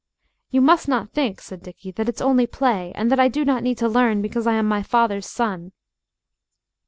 [0.49, 3.61] "You must not think," said Dickie, "that it's only play, and that I do not
[3.61, 5.73] need to learn because I am my father's son."